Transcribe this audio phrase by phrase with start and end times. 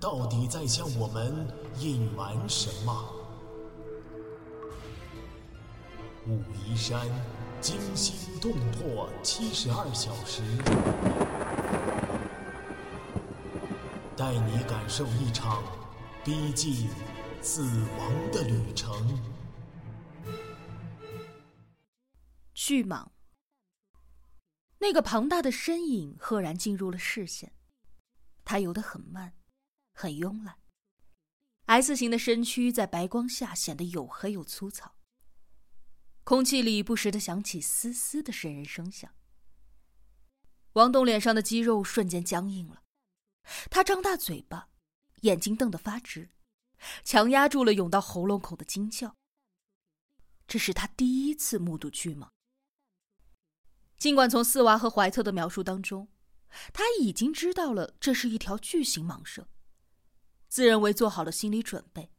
[0.00, 1.46] 到底在向我们
[1.78, 3.14] 隐瞒什么？
[6.26, 7.06] 武夷山
[7.60, 10.42] 惊心动魄七十二小时，
[14.16, 15.64] 带你感受一场
[16.24, 16.88] 逼近
[17.40, 17.62] 死
[17.98, 19.18] 亡的旅程。
[22.54, 23.08] 巨蟒，
[24.78, 27.52] 那个庞大的身影赫然进入了视线。
[28.44, 29.32] 它游得很慢，
[29.98, 30.60] 很慵懒。
[31.66, 34.94] S 型的身躯在白光下显得黝黑又粗糙。
[36.22, 39.12] 空气里不时的响起嘶嘶的渗人声响。
[40.74, 42.84] 王栋脸上的肌肉瞬间僵硬了，
[43.70, 44.68] 他张大嘴巴，
[45.22, 46.30] 眼睛瞪得发直，
[47.02, 49.16] 强压住了涌到喉咙口的惊叫。
[50.46, 52.28] 这是他第一次目睹巨蟒。
[53.98, 56.06] 尽管从四娃和怀特的描述当中，
[56.72, 59.48] 他已经知道了这是一条巨型蟒蛇，
[60.48, 62.10] 自认为做好了心理准备，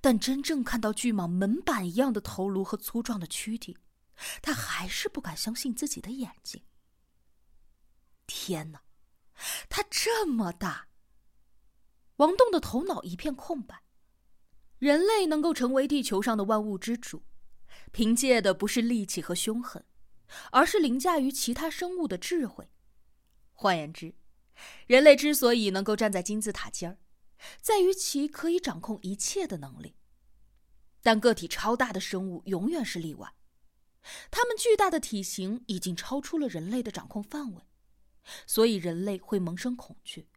[0.00, 3.76] 但真正看到巨蟒门板一样的头颅和粗壮的躯体，
[4.42, 6.62] 他还是不敢相信自己的眼睛。
[8.26, 8.82] 天哪，
[9.68, 10.88] 它这么大！
[12.16, 13.82] 王栋的头脑一片空白。
[14.78, 17.24] 人类能够成为地球上的万物之主，
[17.90, 19.84] 凭借的不是力气和凶狠，
[20.50, 22.70] 而是凌驾于其他生物的智慧。
[23.52, 24.14] 换言之，
[24.86, 26.98] 人类之所以能够站在金字塔尖儿，
[27.60, 29.96] 在于其可以掌控一切的能力。
[31.02, 33.34] 但个体超大的生物永远是例外，
[34.30, 37.62] 它们巨大的体型已经超出了人类的掌控范围，
[38.46, 40.28] 所以人类会萌生恐惧。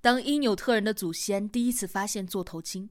[0.00, 2.90] 当因纽特人的祖先第一次发现座头鲸，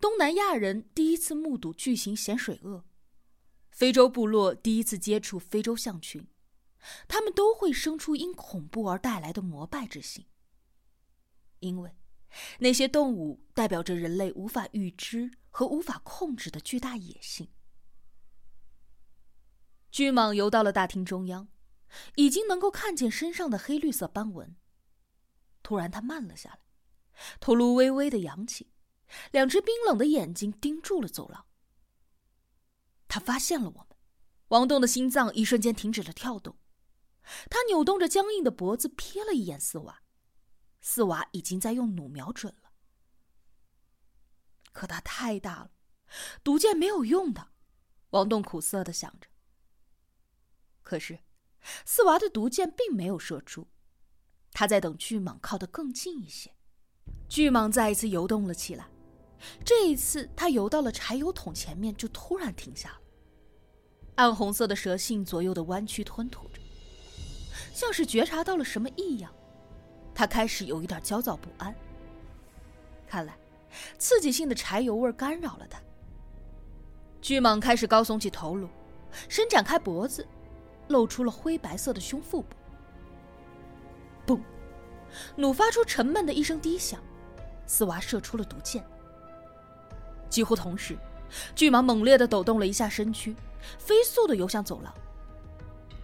[0.00, 2.84] 东南亚人第一次目睹巨型咸水鳄，
[3.70, 6.28] 非洲部落第一次接触非洲象群。
[7.08, 10.26] 他们都会生出因恐怖而带来的膜拜之心，
[11.60, 11.96] 因为
[12.58, 17.48] 那些动物代表着人类无法预知和无法控制的巨大野性。
[19.90, 21.48] 巨蟒游到了大厅中央，
[22.16, 24.56] 已经能够看见身上的黑绿色斑纹。
[25.62, 26.58] 突然，它慢了下来，
[27.38, 28.72] 头颅微微的扬起，
[29.30, 31.46] 两只冰冷的眼睛盯住了走廊。
[33.06, 33.96] 它发现了我们，
[34.48, 36.58] 王栋的心脏一瞬间停止了跳动。
[37.48, 40.02] 他扭动着僵硬的脖子，瞥了一眼四娃，
[40.86, 42.70] 四娃已经在用弩瞄准了。
[44.70, 45.70] 可它太大了，
[46.44, 47.48] 毒箭没有用的。
[48.10, 49.26] 王栋苦涩的想着。
[50.82, 51.20] 可是，
[51.86, 53.66] 四娃的毒箭并没有射出，
[54.52, 56.54] 他在等巨蟒靠得更近一些。
[57.30, 58.86] 巨蟒再一次游动了起来，
[59.64, 63.00] 这一次，它游到了柴油桶前面，就突然停下了。
[64.16, 66.60] 暗红色的蛇信左右的弯曲吞吐着。
[67.72, 69.34] 像是觉察到了什么异样，
[70.14, 71.74] 他开始有一点焦躁不安。
[73.06, 73.36] 看来，
[73.98, 75.80] 刺激性的柴油味干扰了他。
[77.20, 78.68] 巨蟒开始高耸起头颅，
[79.28, 80.26] 伸展开脖子，
[80.88, 82.56] 露出了灰白色的胸腹部。
[84.26, 84.40] 嘣！
[85.36, 87.00] 弩发出沉闷的一声低响，
[87.66, 88.84] 斯娃射出了毒箭。
[90.28, 90.96] 几乎同时，
[91.54, 93.34] 巨蟒猛烈的抖动了一下身躯，
[93.78, 94.94] 飞速的游向走廊。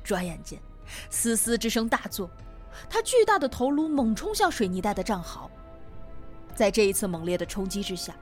[0.02, 0.60] 转眼间。
[1.08, 2.28] 嘶嘶之声大作，
[2.88, 5.50] 他巨大的头颅猛冲向水泥袋的战壕。
[6.54, 8.14] 在这一次猛烈的冲击之下，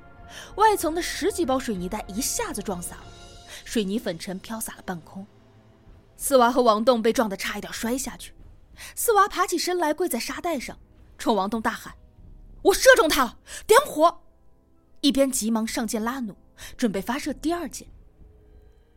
[0.56, 3.04] 外层的十几包水泥袋一下子撞洒了，
[3.64, 5.26] 水泥粉尘飘洒了半空。
[6.16, 8.34] 四娃和王栋被撞得差一点摔下去。
[8.94, 10.78] 四娃爬起身来，跪在沙袋上，
[11.16, 11.94] 冲王栋大喊
[12.62, 14.20] ：“我射中他了，点火！”
[15.00, 16.36] 一边急忙上箭拉弩，
[16.76, 17.88] 准备发射第二箭。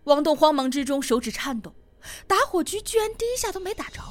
[0.05, 1.73] 王栋慌忙之中手指颤抖。
[2.25, 4.01] 打火机居然第一下都没打着。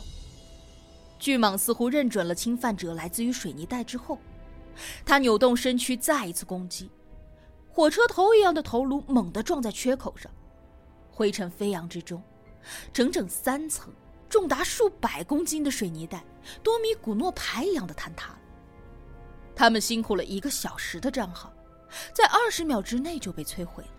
[1.20, 4.18] 巨蟒似乎认准了侵犯者来自于水泥袋之后，
[5.04, 6.90] 它扭动身躯再一次攻击，
[7.68, 10.32] 火车头一样的头颅猛地撞在缺口上，
[11.10, 12.22] 灰尘飞扬之中，
[12.90, 13.92] 整整三层
[14.30, 16.24] 重达数百公斤的水泥袋，
[16.62, 18.38] 多米古诺牌一样的坍塌了。
[19.54, 21.52] 他们辛苦了一个小时的战壕，
[22.14, 23.90] 在二十秒之内就被摧毁了。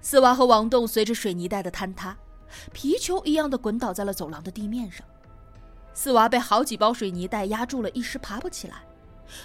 [0.00, 2.16] 四娃和王栋随着水泥袋的坍塌。
[2.72, 5.04] 皮球一样的滚倒在了走廊的地面上，
[5.96, 8.84] 四娃被好几包水泥袋压住了，一时爬不起来，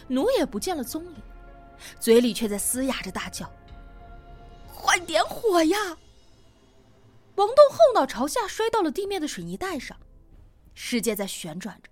[0.09, 1.15] 弩也不见了踪影，
[1.97, 3.49] 嘴里却在嘶哑着大叫
[4.75, 5.77] ：“快点火呀！”
[7.35, 9.97] 王栋后脑朝下摔到了地面的水泥袋上，
[10.75, 11.89] 世界在旋转着，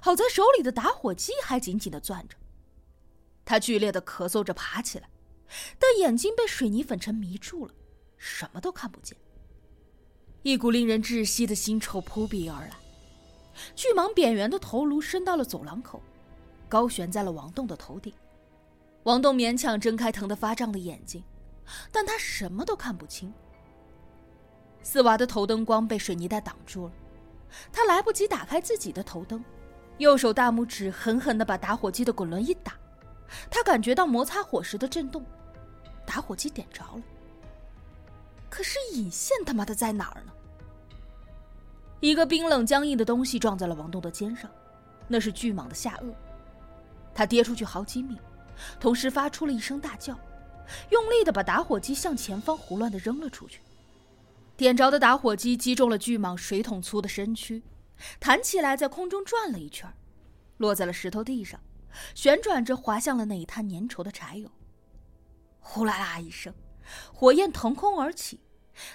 [0.00, 2.38] 好在手里的打火机还紧紧的攥着。
[3.44, 5.10] 他剧烈的咳嗽着爬起来，
[5.78, 7.74] 但眼睛被水泥粉尘迷住了，
[8.16, 9.14] 什么都看不见。
[10.42, 12.70] 一股令人窒息的腥臭扑鼻而来，
[13.74, 16.02] 巨蟒扁圆的头颅伸到了走廊口，
[16.68, 18.12] 高悬在了王栋的头顶。
[19.04, 21.22] 王栋勉强睁开疼得发胀的眼睛，
[21.92, 23.32] 但他什么都看不清。
[24.82, 26.92] 四娃的头灯光被水泥袋挡住了，
[27.72, 29.42] 他来不及打开自己的头灯，
[29.98, 32.74] 右手大拇指狠狠地把打火机的滚轮一打，
[33.50, 35.24] 他感觉到摩擦火石的震动，
[36.06, 37.02] 打火机点着了。
[38.50, 40.32] 可是引线他妈的在哪儿呢？
[42.04, 44.50] 一个冰冷僵硬的东西撞在了王栋的肩上，
[45.08, 46.12] 那是巨蟒的下颚，
[47.14, 48.18] 他跌出去好几米，
[48.78, 50.14] 同时发出了一声大叫，
[50.90, 53.62] 用力的把打火机向前方胡乱的扔了出去。
[54.54, 57.62] 点着的打火机击中了巨蟒水桶粗的身躯，
[58.20, 59.90] 弹起来在空中转了一圈，
[60.58, 61.58] 落在了石头地上，
[62.14, 64.50] 旋转着滑向了那一滩粘稠的柴油。
[65.58, 66.52] 呼啦啦一声，
[67.14, 68.40] 火焰腾空而起，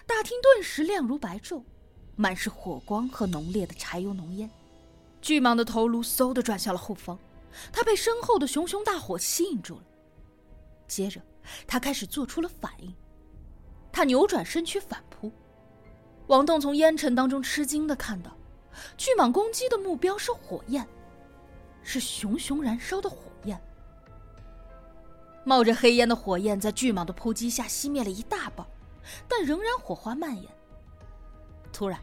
[0.06, 1.64] 大厅顿时亮如白昼，
[2.20, 4.52] 满是火光和浓烈的柴油浓烟。
[5.22, 7.18] 巨蟒的头颅嗖的转向了后方，
[7.72, 9.84] 它被身后的熊熊大火吸引住了。
[10.86, 11.22] 接着，
[11.66, 12.94] 它开始做出了反应，
[13.90, 15.32] 它扭转身躯反扑。
[16.28, 18.36] 王栋从烟尘当中吃惊的看到，
[18.98, 20.86] 巨蟒攻击的目标是火焰，
[21.84, 23.58] 是熊熊燃烧的火焰。
[25.46, 28.68] 冒着黑烟的火焰在巨蟒的扑击下熄灭了一大半，
[29.26, 30.46] 但仍然火花蔓延。
[31.72, 32.00] 突然，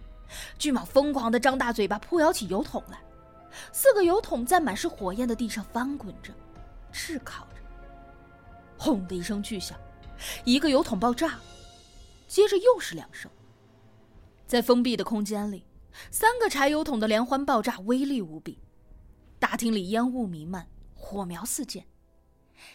[0.58, 2.99] 巨蟒疯狂的张大嘴巴扑咬起油桶来，
[3.73, 6.32] 四个油桶在满是火焰的地上翻滚着，
[6.93, 7.62] 炙烤着。
[8.78, 9.78] 轰的一声巨响，
[10.44, 11.38] 一个油桶爆炸，
[12.28, 13.31] 接着又是两声。
[14.46, 15.64] 在封闭的空间里，
[16.11, 18.58] 三个柴油桶的连环爆炸威力无比，
[19.38, 21.84] 大厅里烟雾弥漫，火苗四溅，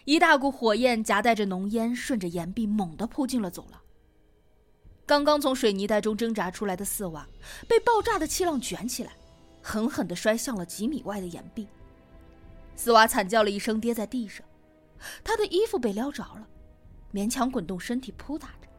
[0.06, 3.80] 一大股火焰夹带着浓烟，顺着岩壁猛地扑进了走廊。
[5.12, 7.28] 刚刚从水泥袋中挣扎出来的四娃，
[7.68, 9.12] 被爆炸的气浪卷起来，
[9.62, 11.68] 狠狠地摔向了几米外的岩壁。
[12.78, 14.42] 四娃惨叫了一声，跌在地上，
[15.22, 16.48] 他的衣服被撩着了，
[17.14, 18.70] 勉强滚动身体扑打着。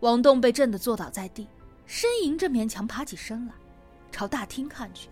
[0.00, 1.46] 王栋被震得坐倒在地，
[1.86, 3.54] 呻吟着勉强爬起身来，
[4.10, 5.08] 朝大厅看去。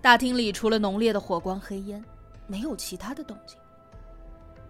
[0.00, 2.00] 大厅里除了浓烈的火光黑烟，
[2.46, 3.58] 没有其他的动静。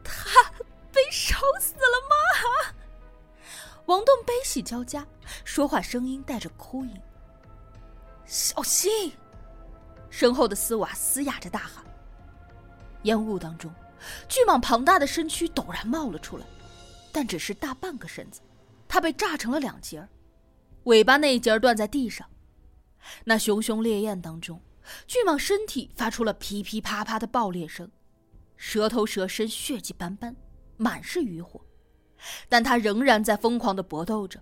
[0.03, 0.51] 他
[0.91, 2.75] 被烧死了吗？
[3.91, 5.05] 王栋悲喜交加，
[5.45, 6.97] 说话声音带着哭音。
[8.25, 9.13] 小心！
[10.09, 11.85] 身后的丝瓦嘶哑着大喊。
[13.03, 13.69] 烟雾当中，
[14.29, 16.47] 巨蟒庞大的身躯陡然冒了出来，
[17.11, 18.41] 但只是大半个身子。
[18.87, 20.09] 它被炸成了两截儿，
[20.85, 22.25] 尾巴那一截儿断在地上。
[23.25, 24.63] 那熊熊烈焰当中，
[25.09, 27.91] 巨蟒身体发出了噼噼啪啪的爆裂声，
[28.57, 30.37] 蛇头蛇身血迹斑斑，
[30.77, 31.61] 满是余火，
[32.49, 34.41] 但它仍然在疯狂的搏斗着。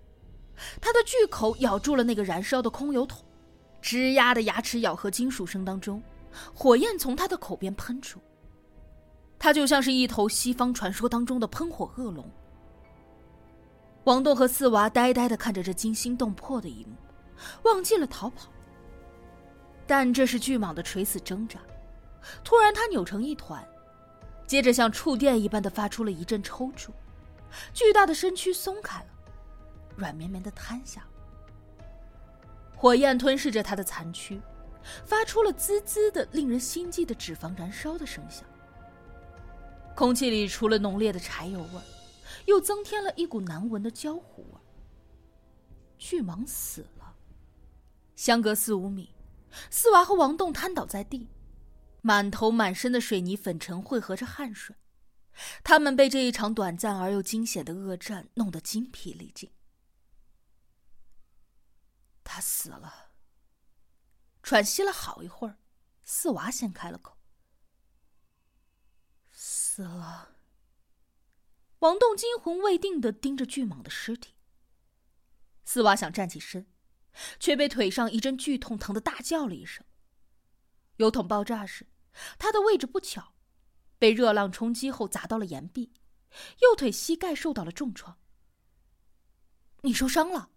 [0.81, 3.25] 它的巨口咬住了那个燃烧的空油桶，
[3.83, 6.03] 吱呀的牙齿咬合金属声当中，
[6.53, 8.21] 火焰从它的口边喷出。
[9.39, 12.29] 它就像是一头西方传说当中的喷火恶龙。
[14.05, 16.97] 王栋和四娃呆呆的看着这惊心动魄的一幕，
[17.63, 18.49] 忘记了逃跑。
[19.87, 21.61] 但这是巨蟒的垂死挣扎。
[22.43, 23.65] 突然，它扭成一团，
[24.47, 26.89] 接着像触电一般的发出了一阵抽搐，
[27.73, 29.07] 巨大的身躯松开了，
[29.97, 31.07] 软绵绵的瘫下。
[32.77, 34.41] 火焰吞噬着它的残躯，
[35.05, 38.45] 发出了滋滋的、令人心悸的脂肪燃烧的声响。
[39.95, 41.81] 空气里除了浓烈的柴油味。
[42.45, 44.61] 又增添了一股难闻的焦糊味。
[45.99, 47.15] 巨蟒死了。
[48.17, 49.15] 相隔四五米，
[49.71, 51.29] 四娃和王栋瘫倒在地，
[52.01, 54.75] 满头满身的水泥粉尘汇合着汗水，
[55.63, 59.53] 他们被这一场短暂而又惊险的恶战弄得精疲力尽。
[62.25, 63.13] 他死了。
[64.43, 65.59] 喘息了好一会儿，
[66.05, 67.19] 四娃先开了口
[69.31, 70.37] ：“死了。”
[71.81, 74.35] 王栋惊魂未定的盯着巨蟒的尸体。
[75.65, 76.67] 四娃想站起身，
[77.39, 79.85] 却被腿上一阵剧痛疼的大叫了一声。
[80.97, 81.87] 油桶爆炸时，
[82.39, 83.35] 他的位置不巧，
[83.99, 85.93] 被热浪冲击后砸到了岩壁，
[86.61, 88.19] 右腿膝盖受到了重创。
[89.83, 90.51] 你受伤了？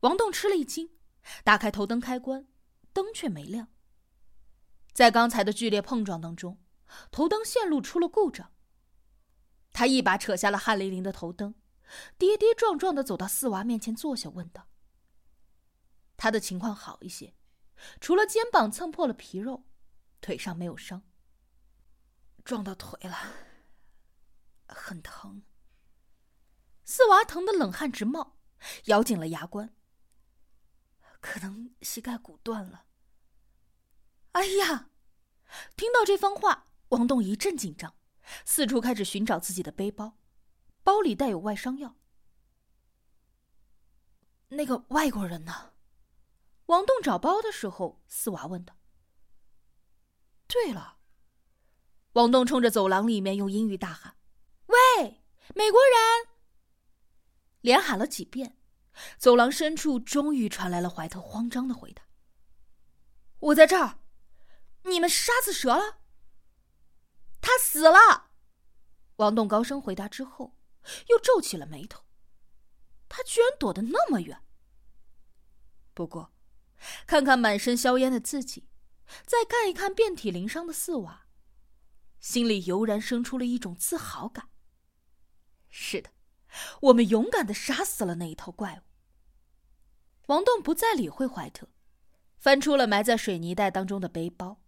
[0.00, 0.90] 王栋吃了一惊，
[1.44, 2.46] 打开头灯开关，
[2.92, 3.68] 灯却没亮。
[4.92, 6.58] 在刚才的剧烈碰撞当中，
[7.10, 8.52] 头灯线路出了故障。
[9.72, 11.54] 他一把扯下了汗淋淋的头灯，
[12.18, 14.68] 跌跌撞撞的走到四娃面前坐下，问道
[16.16, 17.34] ：“他的情况好一些，
[18.00, 19.64] 除了肩膀蹭破了皮肉，
[20.20, 21.02] 腿上没有伤。
[22.50, 23.16] 撞到腿了，
[24.66, 25.44] 很疼。”
[26.84, 28.40] 四娃疼得冷汗直冒，
[28.86, 29.72] 咬紧了牙关。
[31.20, 32.86] 可能膝盖骨断了。
[34.32, 34.90] 哎呀！
[35.76, 37.94] 听到这番话，王栋一阵紧张，
[38.44, 40.18] 四处开始寻找自己的背包，
[40.82, 41.94] 包里带有外伤药。
[44.48, 45.74] 那个外国人呢？
[46.66, 48.76] 王栋找包的时候，四娃问道。
[50.48, 50.99] 对了，
[52.12, 54.16] 王栋冲着走廊里面用英语大喊
[54.66, 55.22] ：“喂，
[55.54, 56.28] 美国人！”
[57.60, 58.58] 连喊了几遍，
[59.18, 62.02] 走廊深处终于传来了怀特慌张的回答
[63.38, 63.98] ：“我在这儿。”
[64.84, 65.98] 你们杀死蛇了？
[67.42, 68.30] 他死了！
[69.16, 70.56] 王栋高声回答之后，
[71.08, 72.04] 又皱起了眉头。
[73.06, 74.42] 他居然躲得那么远。
[75.92, 76.32] 不过，
[77.06, 78.70] 看看满身硝烟的自己，
[79.26, 81.26] 再看一看遍体鳞伤的四娃，
[82.20, 84.48] 心里油然生出了一种自豪感。
[85.68, 86.10] 是的，
[86.82, 88.82] 我们勇敢的杀死了那一头怪物。
[90.26, 91.68] 王栋不再理会怀特，
[92.36, 94.62] 翻出了埋在水泥袋当中的背包。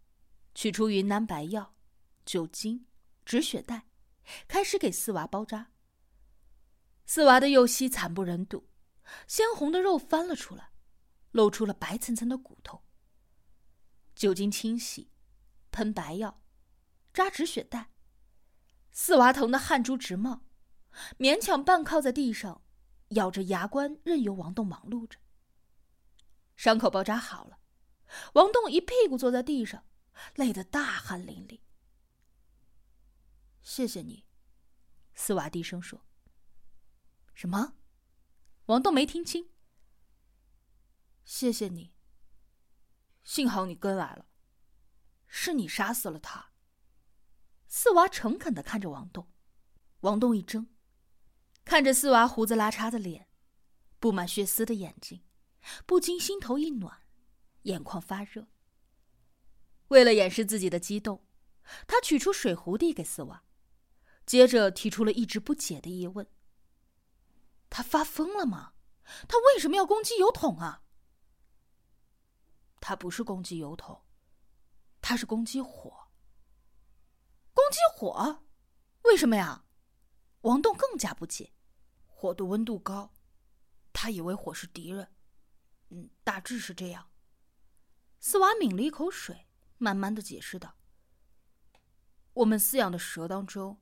[0.54, 1.74] 取出云南白药、
[2.26, 2.86] 酒精、
[3.24, 3.86] 止血带，
[4.46, 5.70] 开始给四娃包扎。
[7.06, 8.68] 四娃的右膝惨不忍睹，
[9.26, 10.72] 鲜红的肉翻了出来，
[11.30, 12.82] 露出了白层层的骨头。
[14.14, 15.10] 酒精清洗，
[15.70, 16.41] 喷白药，
[17.12, 17.90] 扎止血带。
[18.90, 20.42] 四娃疼得汗珠直冒，
[21.18, 22.62] 勉强半靠在地上，
[23.08, 25.18] 咬着牙关，任由王栋忙碌着。
[26.56, 27.58] 伤口包扎好了，
[28.34, 29.84] 王栋一屁股坐在地上。
[30.34, 31.60] 累得大汗淋漓。
[33.62, 34.26] 谢谢你，
[35.14, 36.04] 四娃低声说。
[37.32, 37.74] 什么？
[38.66, 39.48] 王栋没听清。
[41.24, 41.94] 谢谢你。
[43.24, 44.26] 幸好你跟来了，
[45.26, 46.51] 是你杀死了他。
[47.74, 49.26] 四娃诚恳的看着王栋，
[50.00, 50.66] 王栋一怔，
[51.64, 53.30] 看着四娃胡子拉碴的脸，
[53.98, 55.22] 布满血丝的眼睛，
[55.86, 57.00] 不禁心头一暖，
[57.62, 58.46] 眼眶发热。
[59.88, 61.24] 为了掩饰自己的激动，
[61.86, 63.42] 他取出水壶递给四娃，
[64.26, 66.28] 接着提出了一直不解的疑问
[67.70, 68.74] ：“他发疯了吗？
[69.26, 70.82] 他为什么要攻击油桶啊
[72.80, 74.02] ？”“他不是攻击油桶，
[75.00, 76.00] 他是攻击火。
[77.62, 78.42] ”“攻击火？
[79.02, 79.64] 为什么呀？”
[80.42, 81.52] 王栋更加不解。
[82.06, 83.12] “火的温度高，
[83.92, 85.14] 他以为火是敌人。
[85.90, 87.10] 嗯，大致是这样。”
[88.18, 89.46] 四娃抿了一口水。
[89.78, 90.76] 慢慢的解释道
[92.34, 93.80] ：“我们饲养的蛇当中，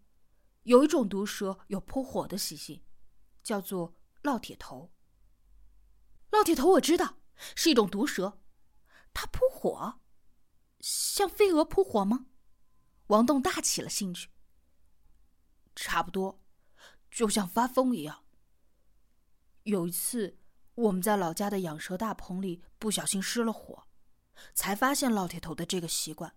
[0.62, 2.82] 有一种毒蛇有扑火的习性，
[3.42, 4.94] 叫做烙铁头。
[6.30, 7.18] 烙铁头我知道，
[7.54, 8.40] 是一种毒蛇，
[9.12, 10.00] 它扑火，
[10.78, 12.28] 像飞蛾扑火吗？”
[13.10, 14.28] 王栋大起了兴趣。
[15.76, 16.40] 差不多，
[17.10, 18.24] 就像发疯一样。
[19.64, 20.38] 有一次，
[20.74, 23.86] 我们在老家的养蛇大棚里不小心失了火。
[24.54, 26.34] 才发现烙铁头的这个习惯，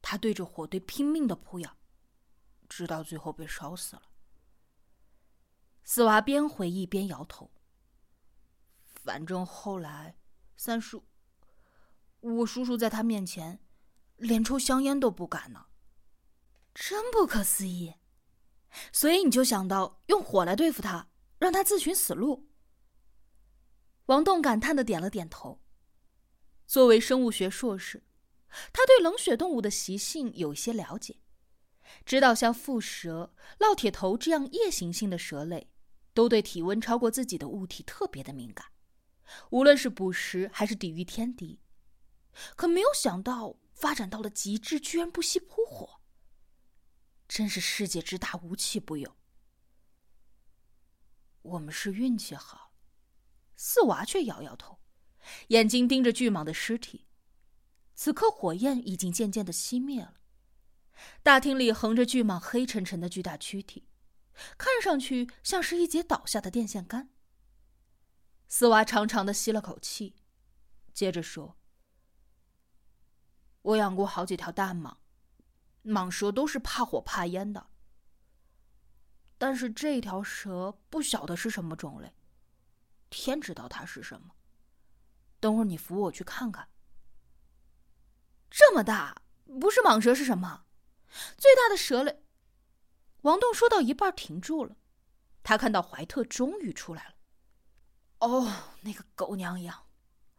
[0.00, 1.76] 他对着火堆拼命的扑咬，
[2.68, 4.02] 直到最后被烧死了。
[5.82, 7.50] 四娃边回忆边摇头。
[9.02, 10.14] 反正后来，
[10.56, 11.04] 三叔，
[12.20, 13.58] 我叔叔在他面前，
[14.16, 15.66] 连抽香烟都不敢呢。
[16.74, 17.94] 真不可思议，
[18.92, 21.08] 所以你就想到用火来对付他，
[21.38, 22.48] 让他自寻死路。
[24.06, 25.60] 王栋感叹的点了点头。
[26.66, 28.04] 作为生物学硕士，
[28.72, 31.20] 他对冷血动物的习性有一些了解，
[32.04, 35.70] 知道像蝮蛇、烙铁头这样夜行性的蛇类，
[36.14, 38.66] 都对体温超过自己的物体特别的敏感，
[39.50, 41.60] 无论是捕食还是抵御天敌。
[42.54, 45.99] 可没有想到发展到了极致，居然不惜扑火。
[47.30, 49.16] 真是世界之大，无奇不有。
[51.42, 52.72] 我们是运气好，
[53.54, 54.80] 四娃却摇摇头。
[55.48, 57.06] 眼睛盯着巨蟒的尸体，
[57.94, 60.16] 此刻火焰已经渐渐的熄灭了。
[61.22, 63.88] 大厅里横着巨蟒黑沉沉的巨大躯体，
[64.58, 67.10] 看上去像是一节倒下的电线杆。
[68.48, 70.16] 四娃长长的吸了口气，
[70.92, 71.56] 接着说
[73.62, 74.96] ：“我养过好几条大蟒，
[75.84, 77.66] 蟒蛇都是怕火怕烟的。
[79.38, 82.14] 但是这条蛇不晓得是什么种类，
[83.08, 84.34] 天知道它是什么。”
[85.40, 86.68] 等会儿你扶我去看看。
[88.50, 89.22] 这么大，
[89.58, 90.66] 不是蟒蛇是什么？
[91.38, 92.22] 最大的蛇类。
[93.22, 94.76] 王栋说到一半停住了，
[95.42, 97.14] 他看到怀特终于出来了。
[98.18, 99.86] 哦，那个狗娘养！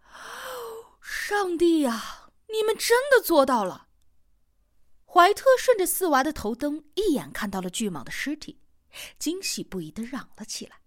[1.02, 3.88] 上帝呀，你们真的做到了！
[5.14, 8.62] 怀特顺着四娃的头灯，一眼看到了巨蟒的尸体，
[9.20, 10.81] 惊喜不已的嚷了起来。